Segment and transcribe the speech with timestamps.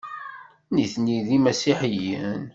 [0.73, 2.41] Nitni d imasiḥiyen.